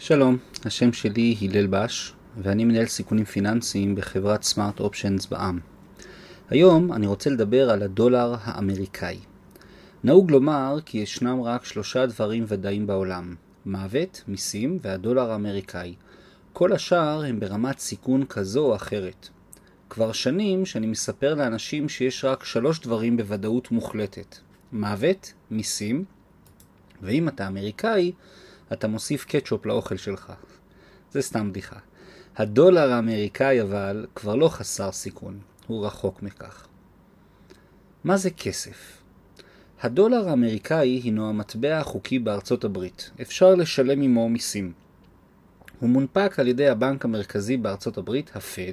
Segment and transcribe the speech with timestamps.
[0.00, 5.58] שלום, השם שלי הלל בש, ואני מנהל סיכונים פיננסיים בחברת סמארט אופשנס בע"מ.
[6.50, 9.18] היום אני רוצה לדבר על הדולר האמריקאי.
[10.04, 13.34] נהוג לומר כי ישנם רק שלושה דברים ודאיים בעולם,
[13.66, 15.94] מוות, מיסים והדולר האמריקאי.
[16.52, 19.28] כל השאר הם ברמת סיכון כזו או אחרת.
[19.90, 24.36] כבר שנים שאני מספר לאנשים שיש רק שלוש דברים בוודאות מוחלטת,
[24.72, 26.04] מוות, מיסים,
[27.02, 28.12] ואם אתה אמריקאי,
[28.72, 30.32] אתה מוסיף קטשופ לאוכל שלך.
[31.10, 31.76] זה סתם בדיחה.
[32.36, 36.66] הדולר האמריקאי אבל כבר לא חסר סיכון, הוא רחוק מכך.
[38.04, 39.02] מה זה כסף?
[39.80, 43.10] הדולר האמריקאי הינו המטבע החוקי בארצות הברית.
[43.22, 44.72] אפשר לשלם עמו מיסים.
[45.80, 48.72] הוא מונפק על ידי הבנק המרכזי בארצות הברית, הפד,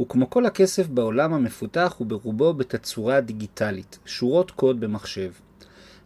[0.00, 5.32] וכמו כל הכסף בעולם המפותח הוא ברובו בתצורה דיגיטלית, שורות קוד במחשב.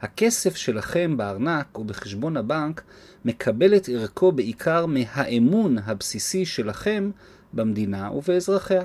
[0.03, 2.83] הכסף שלכם בארנק או בחשבון הבנק
[3.25, 7.11] מקבל את ערכו בעיקר מהאמון הבסיסי שלכם
[7.53, 8.83] במדינה ובאזרחיה.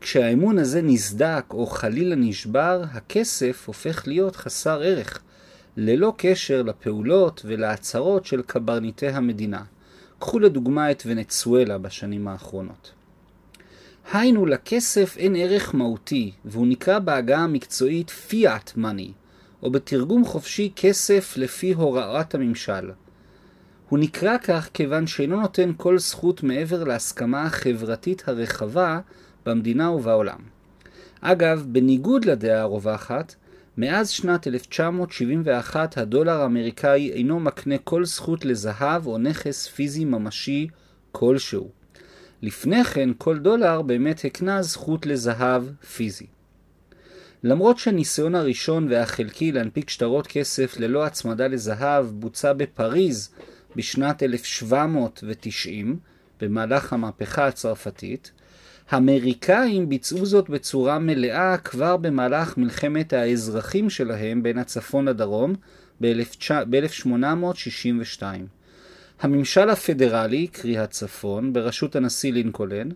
[0.00, 5.22] כשהאמון הזה נסדק או חלילה נשבר, הכסף הופך להיות חסר ערך,
[5.76, 9.62] ללא קשר לפעולות ולהצהרות של קברניטי המדינה.
[10.18, 12.92] קחו לדוגמה את ונצואלה בשנים האחרונות.
[14.12, 19.12] היינו, לכסף אין ערך מהותי, והוא נקרא בהגה המקצועית פיאט מאני,
[19.64, 22.90] או בתרגום חופשי כסף לפי הוראת הממשל.
[23.88, 29.00] הוא נקרא כך כיוון שאינו נותן כל זכות מעבר להסכמה החברתית הרחבה
[29.46, 30.38] במדינה ובעולם.
[31.20, 33.34] אגב, בניגוד לדעה הרווחת,
[33.76, 40.68] מאז שנת 1971 הדולר האמריקאי אינו מקנה כל זכות לזהב או נכס פיזי ממשי
[41.12, 41.68] כלשהו.
[42.42, 45.64] לפני כן כל דולר באמת הקנה זכות לזהב
[45.96, 46.26] פיזי.
[47.46, 53.30] למרות שהניסיון הראשון והחלקי להנפיק שטרות כסף ללא הצמדה לזהב בוצע בפריז
[53.76, 55.98] בשנת 1790,
[56.40, 58.32] במהלך המהפכה הצרפתית,
[58.90, 65.54] האמריקאים ביצעו זאת בצורה מלאה כבר במהלך מלחמת האזרחים שלהם בין הצפון לדרום
[66.00, 68.22] ב-1862.
[69.24, 72.88] הממשל הפדרלי, קרי הצפון, בראשות הנשיא לינקולן,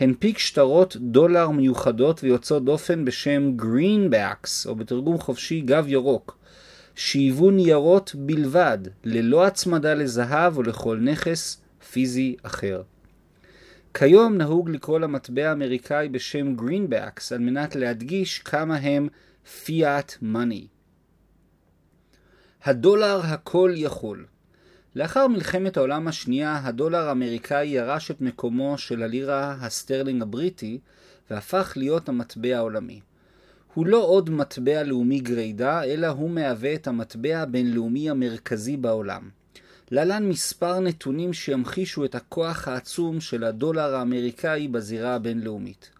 [0.00, 6.38] הנפיק שטרות דולר מיוחדות ויוצאות דופן בשם greenbacks, או בתרגום חופשי גב ירוק,
[6.94, 11.60] שהיוו ניירות בלבד, ללא הצמדה לזהב או לכל נכס
[11.92, 12.82] פיזי אחר.
[13.94, 19.08] כיום נהוג לקרוא למטבע האמריקאי בשם greenbacks על מנת להדגיש כמה הם
[19.64, 20.66] fiat money.
[22.64, 24.24] הדולר הכל יכול
[24.98, 30.78] לאחר מלחמת העולם השנייה, הדולר האמריקאי ירש את מקומו של הלירה הסטרלינג הבריטי
[31.30, 33.00] והפך להיות המטבע העולמי.
[33.74, 39.28] הוא לא עוד מטבע לאומי גרידא, אלא הוא מהווה את המטבע הבינלאומי המרכזי בעולם.
[39.90, 45.90] להלן מספר נתונים שימחישו את הכוח העצום של הדולר האמריקאי בזירה הבינלאומית.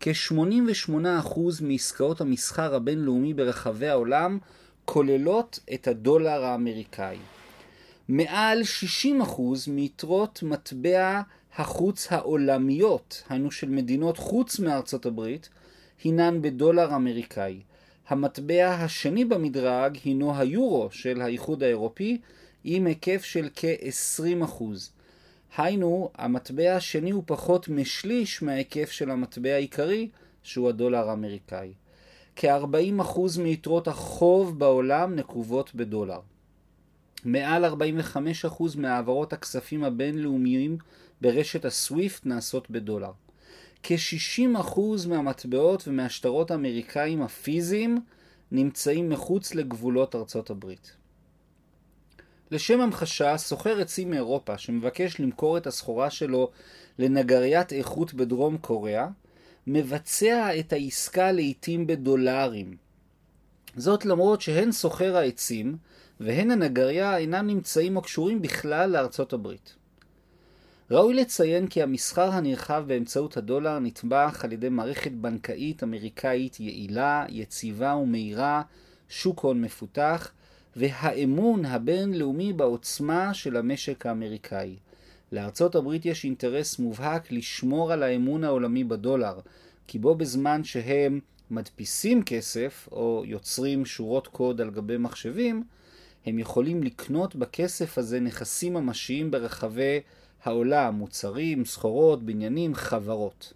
[0.00, 4.38] כ-88% מעסקאות המסחר הבינלאומי ברחבי העולם
[4.84, 7.18] כוללות את הדולר האמריקאי.
[8.14, 8.62] מעל
[9.04, 11.20] 60% מיתרות מטבע
[11.56, 15.48] החוץ העולמיות, היינו של מדינות חוץ מארצות הברית,
[16.04, 17.60] הינן בדולר אמריקאי.
[18.08, 22.20] המטבע השני במדרג הינו היורו של האיחוד האירופי,
[22.64, 24.62] עם היקף של כ-20%.
[25.56, 30.08] היינו, המטבע השני הוא פחות משליש מההיקף של המטבע העיקרי,
[30.42, 31.72] שהוא הדולר האמריקאי.
[32.36, 36.20] כ-40% מיתרות החוב בעולם נקובות בדולר.
[37.24, 37.68] מעל 45%
[38.76, 40.78] מהעברות הכספים הבינלאומיים
[41.20, 43.12] ברשת הסוויפט נעשות בדולר.
[43.82, 47.98] כ-60% מהמטבעות ומהשטרות האמריקאים הפיזיים
[48.52, 50.96] נמצאים מחוץ לגבולות ארצות הברית.
[52.50, 56.50] לשם המחשה, סוחר עצים מאירופה שמבקש למכור את הסחורה שלו
[56.98, 59.08] לנגריית איכות בדרום קוריאה,
[59.66, 62.76] מבצע את העסקה לעיתים בדולרים.
[63.76, 65.76] זאת למרות שהן סוחר העצים
[66.24, 69.74] והן הנגריה אינם נמצאים או קשורים בכלל לארצות הברית.
[70.90, 77.94] ראוי לציין כי המסחר הנרחב באמצעות הדולר נתמך על ידי מערכת בנקאית אמריקאית יעילה, יציבה
[77.94, 78.62] ומהירה,
[79.08, 80.32] שוק הון מפותח,
[80.76, 84.76] והאמון הבינלאומי בעוצמה של המשק האמריקאי.
[85.32, 89.40] לארצות הברית יש אינטרס מובהק לשמור על האמון העולמי בדולר,
[89.86, 91.20] כי בו בזמן שהם
[91.50, 95.64] מדפיסים כסף או יוצרים שורות קוד על גבי מחשבים,
[96.26, 100.00] הם יכולים לקנות בכסף הזה נכסים ממשיים ברחבי
[100.44, 103.52] העולם, מוצרים, סחורות, בניינים, חברות.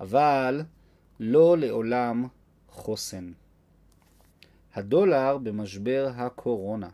[0.00, 0.62] אבל
[1.20, 2.26] לא לעולם
[2.68, 3.32] חוסן.
[4.74, 6.88] הדולר במשבר הקורונה.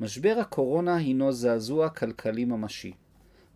[0.00, 2.92] משבר הקורונה הינו זעזוע כלכלי ממשי.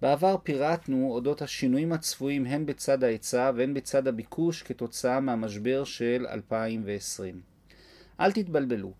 [0.02, 7.40] בעבר פירטנו אודות השינויים הצפויים הן בצד ההיצע והן בצד הביקוש כתוצאה מהמשבר של 2020.
[8.20, 8.92] אל תתבלבלו,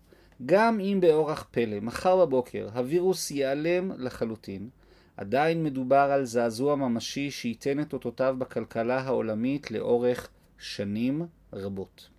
[0.45, 4.69] גם אם באורח פלא מחר בבוקר הווירוס ייעלם לחלוטין,
[5.17, 12.09] עדיין מדובר על זעזוע ממשי שייתן את אותותיו בכלכלה העולמית לאורך שנים רבות.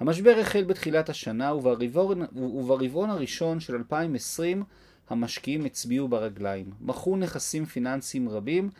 [0.00, 4.62] המשבר החל בתחילת השנה וברבעון, וברבעון הראשון של 2020
[5.10, 8.70] המשקיעים הצביעו ברגליים, מכרו נכסים פיננסיים רבים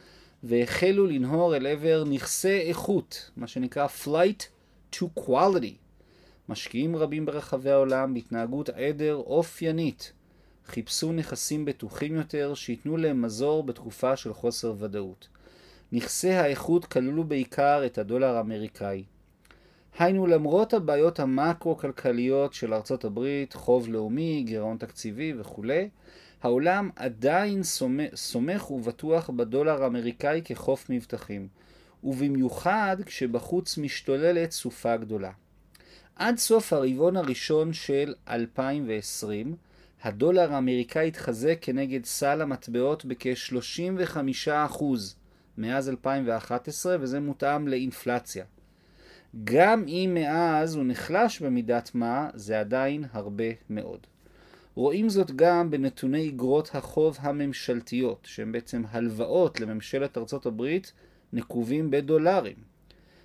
[0.43, 4.43] והחלו לנהור אל עבר נכסי איכות, מה שנקרא flight
[4.95, 5.80] to quality.
[6.51, 10.13] משקיעים רבים ברחבי העולם בהתנהגות עדר אופיינית
[10.67, 15.29] חיפשו נכסים בטוחים יותר שייתנו להם מזור בתקופה של חוסר ודאות.
[15.93, 19.05] נכסי האיכות כללו בעיקר את הדולר האמריקאי.
[19.99, 25.89] היינו למרות הבעיות המקרו-כלכליות של ארצות הברית, חוב לאומי, גירעון תקציבי וכולי,
[26.43, 27.63] העולם עדיין
[28.15, 31.49] סומך ובטוח בדולר האמריקאי כחוף מבטחים,
[32.05, 35.31] ובמיוחד כשבחוץ משתוללת סופה גדולה.
[36.21, 39.55] עד סוף הרבעון הראשון של 2020,
[40.03, 44.85] הדולר האמריקאי התחזק כנגד סל המטבעות בכ-35%
[45.59, 48.45] מאז 2011, וזה מותאם לאינפלציה.
[49.45, 54.07] גם אם מאז הוא נחלש במידת מה, זה עדיין הרבה מאוד.
[54.75, 60.93] רואים זאת גם בנתוני אגרות החוב הממשלתיות, שהם בעצם הלוואות לממשלת ארצות הברית
[61.33, 62.70] נקובים בדולרים.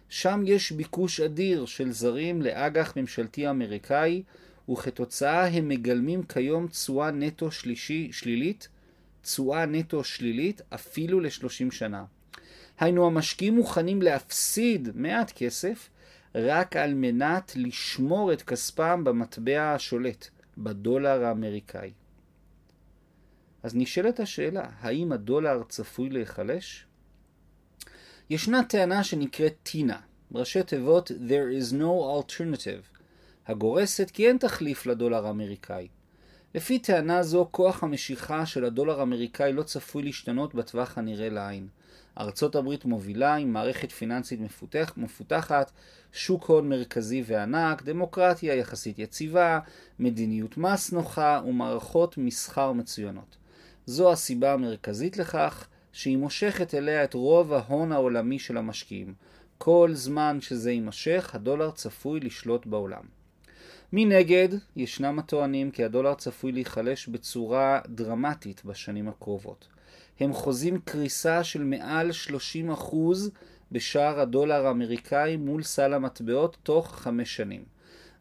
[0.10, 4.24] שם יש ביקוש אדיר של זרים לאג"ח ממשלתי אמריקאי,
[4.70, 8.68] וכתוצאה הם מגלמים כיום תשואה נטו שלישי, שלילית,
[9.22, 12.06] תשואה נטו שלילית אפילו ל-30 שנה.
[12.80, 15.90] היינו המשקיעים מוכנים להפסיד מעט כסף
[16.36, 21.92] רק על מנת לשמור את כספם במטבע השולט, בדולר האמריקאי.
[23.64, 26.86] אז נשאלת השאלה, האם הדולר צפוי להיחלש?
[28.30, 29.98] ישנה טענה שנקראת טינה,
[30.34, 32.98] ראשי תיבות There is no alternative,
[33.48, 35.88] הגורסת כי אין תחליף לדולר האמריקאי.
[36.56, 41.68] לפי טענה זו, כוח המשיכה של הדולר האמריקאי לא צפוי להשתנות בטווח הנראה לעין.
[42.20, 45.72] ארצות הברית מובילה עם מערכת פיננסית מפותח, מפותחת,
[46.12, 49.60] שוק הון מרכזי וענק, דמוקרטיה יחסית יציבה,
[50.00, 53.38] מדיניות מס נוחה ומערכות מסחר מצוינות.
[53.86, 59.14] זו הסיבה המרכזית לכך שהיא מושכת אליה את רוב ההון העולמי של המשקיעים.
[59.58, 63.04] כל זמן שזה יימשך, הדולר צפוי לשלוט בעולם.
[63.94, 69.68] מנגד, ישנם הטוענים כי הדולר צפוי להיחלש בצורה דרמטית בשנים הקרובות.
[70.20, 72.12] הם חוזים קריסה של מעל
[72.82, 72.96] 30%
[73.72, 77.64] בשער הדולר האמריקאי מול סל המטבעות תוך חמש שנים.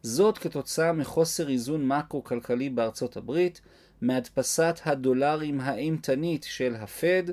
[0.03, 3.61] זאת כתוצאה מחוסר איזון מקרו-כלכלי בארצות הברית,
[4.01, 7.23] מהדפסת הדולרים האימתנית של הפד,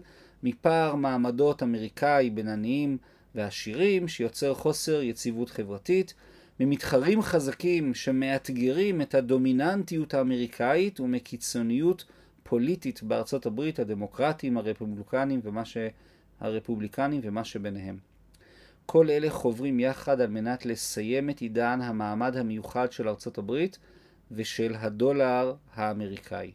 [0.42, 2.98] מפער מעמדות אמריקאי בין עניים
[3.34, 6.14] ועשירים שיוצר חוסר יציבות חברתית,
[6.60, 12.04] ממתחרים חזקים שמאתגרים את הדומיננטיות האמריקאית ומקיצוניות
[12.42, 15.76] פוליטית בארצות הברית, הדמוקרטים, הרפובליקנים ומה, ש...
[16.40, 17.98] הרפובליקנים ומה שביניהם.
[18.86, 23.78] כל אלה חוברים יחד על מנת לסיים את עידן המעמד המיוחד של ארצות הברית
[24.30, 26.52] ושל הדולר האמריקאי.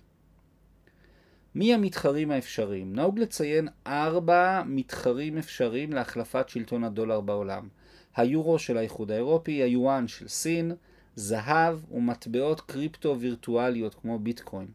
[1.57, 2.95] מי המתחרים האפשריים?
[2.95, 7.67] נהוג לציין ארבע מתחרים אפשריים להחלפת שלטון הדולר בעולם.
[8.15, 10.71] היורו של האיחוד האירופי, היואן של סין,
[11.15, 14.67] זהב ומטבעות קריפטו וירטואליות כמו ביטקוין.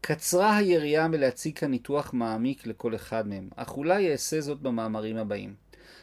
[0.00, 5.54] קצרה היריעה מלהציג כאן ניתוח מעמיק לכל אחד מהם, אך אולי אעשה זאת במאמרים הבאים.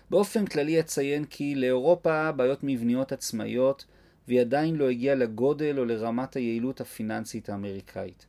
[0.10, 3.86] באופן כללי אציין כי לאירופה בעיות מבניות עצמאיות,
[4.28, 8.29] והיא עדיין לא הגיעה לגודל או לרמת היעילות הפיננסית האמריקאית.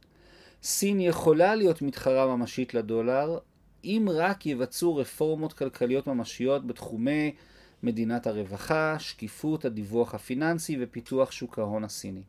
[0.63, 3.39] סין יכולה להיות מתחרה ממשית לדולר,
[3.85, 7.35] אם רק יבצעו רפורמות כלכליות ממשיות בתחומי
[7.83, 12.23] מדינת הרווחה, שקיפות הדיווח הפיננסי ופיתוח שוק ההון הסיני.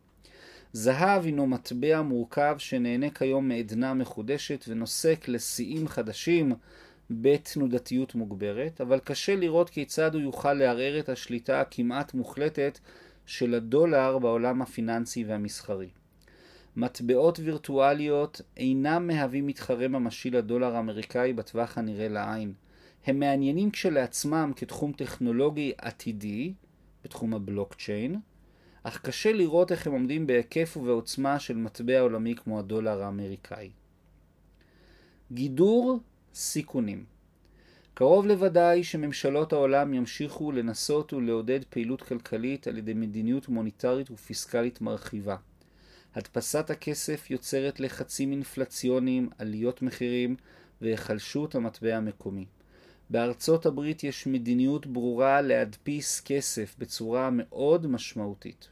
[0.73, 6.53] זהב הינו מטבע מורכב שנהנה כיום מעדנה מחודשת ונוסק לשיאים חדשים
[7.09, 12.79] בתנודתיות מוגברת, אבל קשה לראות כיצד הוא יוכל לערער את השליטה הכמעט מוחלטת
[13.25, 15.87] של הדולר בעולם הפיננסי והמסחרי.
[16.75, 22.53] מטבעות וירטואליות אינם מהווים מתחרה ממשי לדולר האמריקאי בטווח הנראה לעין.
[23.05, 26.53] הם מעניינים כשלעצמם כתחום טכנולוגי עתידי,
[27.03, 28.19] בתחום הבלוקצ'יין,
[28.83, 33.69] אך קשה לראות איך הם עומדים בהיקף ובעוצמה של מטבע עולמי כמו הדולר האמריקאי.
[35.31, 35.99] גידור
[36.33, 37.05] סיכונים
[37.93, 45.35] קרוב לוודאי שממשלות העולם ימשיכו לנסות ולעודד פעילות כלכלית על ידי מדיניות מוניטרית ופיסקלית מרחיבה.
[46.15, 50.35] הדפסת הכסף יוצרת לחצים אינפלציוניים, עליות מחירים
[50.81, 52.45] והיחלשות המטבע המקומי.
[53.09, 58.69] בארצות הברית יש מדיניות ברורה להדפיס כסף בצורה מאוד משמעותית.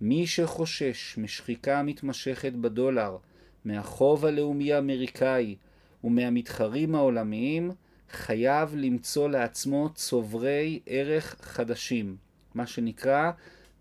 [0.00, 3.16] מי שחושש משחיקה מתמשכת בדולר,
[3.64, 5.56] מהחוב הלאומי האמריקאי
[6.04, 7.70] ומהמתחרים העולמיים,
[8.10, 12.16] חייב למצוא לעצמו צוברי ערך חדשים,
[12.54, 13.30] מה שנקרא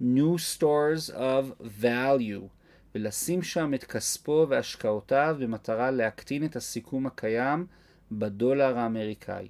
[0.01, 2.61] New Stores of Value,
[2.95, 7.65] ולשים שם את כספו והשקעותיו במטרה להקטין את הסיכום הקיים
[8.12, 9.48] בדולר האמריקאי.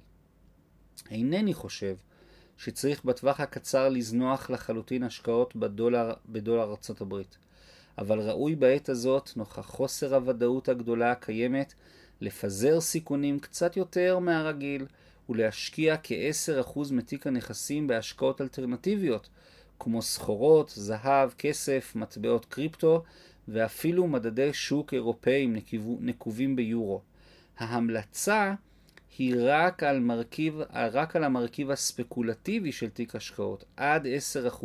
[1.10, 1.96] אינני חושב
[2.56, 7.38] שצריך בטווח הקצר לזנוח לחלוטין השקעות בדולר, בדולר ארצות הברית.
[7.98, 11.74] אבל ראוי בעת הזאת, נוכח חוסר הוודאות הגדולה הקיימת,
[12.20, 14.86] לפזר סיכונים קצת יותר מהרגיל
[15.28, 19.28] ולהשקיע כ-10% מתיק הנכסים בהשקעות אלטרנטיביות,
[19.78, 23.02] כמו סחורות, זהב, כסף, מטבעות קריפטו
[23.48, 25.56] ואפילו מדדי שוק אירופאים
[26.00, 27.00] נקובים ביורו.
[27.58, 28.54] ההמלצה
[29.18, 34.06] היא רק על, מרכיב, רק על המרכיב הספקולטיבי של תיק השקעות, עד
[34.50, 34.64] 10%,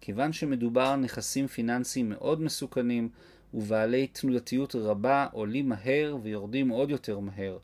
[0.00, 3.08] כיוון שמדובר על נכסים פיננסיים מאוד מסוכנים
[3.54, 7.58] ובעלי תנודתיות רבה עולים מהר ויורדים עוד יותר מהר,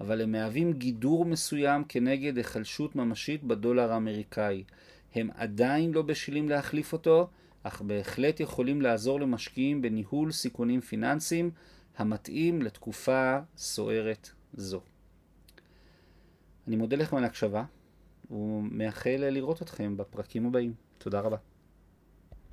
[0.00, 4.64] אבל הם מהווים גידור מסוים כנגד היחלשות ממשית בדולר האמריקאי.
[5.14, 7.28] הם עדיין לא בשלים להחליף אותו,
[7.64, 11.50] אך בהחלט יכולים לעזור למשקיעים בניהול סיכונים פיננסיים
[11.96, 14.80] המתאים לתקופה סוערת זו.
[16.68, 17.64] אני מודה לכם על ההקשבה
[18.30, 20.74] ומאחל לראות אתכם בפרקים הבאים.
[20.98, 21.36] תודה רבה.